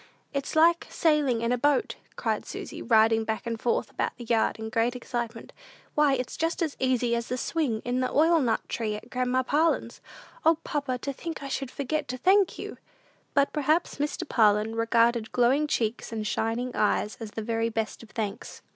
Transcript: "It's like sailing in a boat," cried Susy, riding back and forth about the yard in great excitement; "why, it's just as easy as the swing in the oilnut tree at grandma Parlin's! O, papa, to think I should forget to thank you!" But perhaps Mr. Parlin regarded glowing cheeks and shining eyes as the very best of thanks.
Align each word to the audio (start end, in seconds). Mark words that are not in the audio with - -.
"It's 0.33 0.55
like 0.55 0.87
sailing 0.89 1.41
in 1.43 1.51
a 1.51 1.59
boat," 1.59 1.95
cried 2.15 2.43
Susy, 2.43 2.81
riding 2.81 3.23
back 3.23 3.45
and 3.45 3.61
forth 3.61 3.91
about 3.91 4.17
the 4.17 4.23
yard 4.23 4.57
in 4.57 4.69
great 4.71 4.95
excitement; 4.95 5.53
"why, 5.93 6.13
it's 6.15 6.37
just 6.37 6.63
as 6.63 6.75
easy 6.79 7.15
as 7.15 7.27
the 7.27 7.37
swing 7.37 7.83
in 7.85 7.99
the 7.99 8.09
oilnut 8.11 8.67
tree 8.67 8.95
at 8.95 9.11
grandma 9.11 9.43
Parlin's! 9.43 10.01
O, 10.43 10.55
papa, 10.63 10.97
to 10.97 11.13
think 11.13 11.43
I 11.43 11.49
should 11.49 11.69
forget 11.69 12.07
to 12.07 12.17
thank 12.17 12.57
you!" 12.57 12.79
But 13.35 13.53
perhaps 13.53 13.97
Mr. 13.99 14.27
Parlin 14.27 14.73
regarded 14.73 15.31
glowing 15.31 15.67
cheeks 15.67 16.11
and 16.11 16.25
shining 16.25 16.75
eyes 16.75 17.15
as 17.19 17.29
the 17.29 17.43
very 17.43 17.69
best 17.69 18.01
of 18.01 18.09
thanks. 18.09 18.63